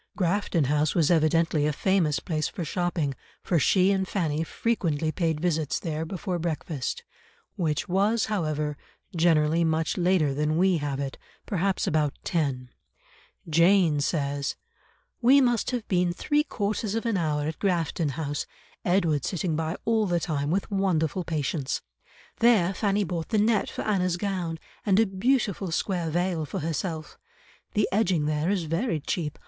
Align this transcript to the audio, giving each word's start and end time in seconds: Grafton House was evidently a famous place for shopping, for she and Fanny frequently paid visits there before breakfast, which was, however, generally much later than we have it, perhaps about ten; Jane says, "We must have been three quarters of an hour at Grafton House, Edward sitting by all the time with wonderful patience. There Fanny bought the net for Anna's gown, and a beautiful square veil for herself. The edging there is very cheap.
Grafton 0.17 0.63
House 0.63 0.95
was 0.95 1.11
evidently 1.11 1.67
a 1.67 1.71
famous 1.71 2.17
place 2.19 2.47
for 2.47 2.65
shopping, 2.65 3.13
for 3.43 3.59
she 3.59 3.91
and 3.91 4.07
Fanny 4.07 4.43
frequently 4.43 5.11
paid 5.11 5.39
visits 5.39 5.79
there 5.79 6.05
before 6.05 6.39
breakfast, 6.39 7.03
which 7.55 7.87
was, 7.87 8.25
however, 8.25 8.75
generally 9.15 9.63
much 9.63 9.97
later 9.99 10.33
than 10.33 10.57
we 10.57 10.77
have 10.77 10.99
it, 10.99 11.19
perhaps 11.45 11.85
about 11.85 12.15
ten; 12.23 12.69
Jane 13.47 13.99
says, 13.99 14.55
"We 15.21 15.39
must 15.39 15.69
have 15.69 15.87
been 15.87 16.13
three 16.13 16.45
quarters 16.45 16.95
of 16.95 17.05
an 17.05 17.15
hour 17.15 17.45
at 17.47 17.59
Grafton 17.59 18.09
House, 18.13 18.47
Edward 18.83 19.23
sitting 19.23 19.55
by 19.55 19.77
all 19.85 20.07
the 20.07 20.19
time 20.19 20.49
with 20.49 20.71
wonderful 20.71 21.23
patience. 21.23 21.83
There 22.39 22.73
Fanny 22.73 23.03
bought 23.03 23.29
the 23.29 23.37
net 23.37 23.69
for 23.69 23.83
Anna's 23.83 24.17
gown, 24.17 24.57
and 24.83 24.99
a 24.99 25.05
beautiful 25.05 25.69
square 25.69 26.09
veil 26.09 26.43
for 26.47 26.61
herself. 26.61 27.19
The 27.75 27.87
edging 27.91 28.25
there 28.25 28.49
is 28.49 28.63
very 28.63 28.99
cheap. 28.99 29.37